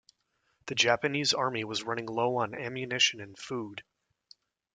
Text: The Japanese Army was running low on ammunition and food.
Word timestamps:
The 0.65 0.73
Japanese 0.73 1.31
Army 1.35 1.63
was 1.63 1.83
running 1.83 2.07
low 2.07 2.37
on 2.37 2.55
ammunition 2.55 3.21
and 3.21 3.37
food. 3.37 3.83